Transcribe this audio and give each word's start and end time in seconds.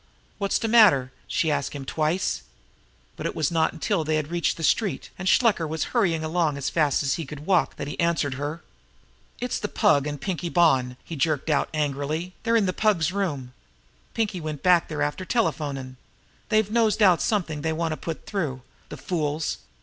"Wot's 0.39 0.57
de 0.57 0.67
matter?" 0.67 1.11
she 1.27 1.51
asked 1.51 1.73
him 1.73 1.85
twice. 1.85 2.41
But 3.15 3.27
it 3.27 3.35
was 3.35 3.51
not 3.51 3.71
until 3.71 4.03
they 4.03 4.15
had 4.15 4.31
reached 4.31 4.57
the 4.57 4.63
street, 4.63 5.11
and 5.15 5.27
Shluker 5.29 5.67
was 5.67 5.83
hurrying 5.93 6.23
along 6.23 6.57
as 6.57 6.71
fast 6.71 7.03
as 7.03 7.13
he 7.13 7.23
could 7.27 7.45
walk, 7.45 7.75
that 7.75 7.87
he 7.87 7.99
answered 7.99 8.33
her. 8.33 8.63
"It's 9.39 9.59
the 9.59 9.67
Pug 9.67 10.07
and 10.07 10.19
Pinkie 10.19 10.49
Bonn!" 10.49 10.97
he 11.03 11.15
jerked 11.15 11.51
out 11.51 11.69
angrily. 11.71 12.33
"They're 12.41 12.57
in 12.57 12.65
the 12.65 12.73
Pug's 12.73 13.11
room. 13.11 13.53
Pinkie 14.15 14.41
went 14.41 14.63
back 14.63 14.87
there 14.87 15.03
after 15.03 15.23
telephonin'. 15.23 15.97
They've 16.49 16.71
nosed 16.71 17.03
out 17.03 17.21
something 17.21 17.61
they 17.61 17.71
want 17.71 17.91
to 17.91 17.95
put 17.97 18.25
through. 18.25 18.63
The 18.89 18.97
fools! 18.97 19.59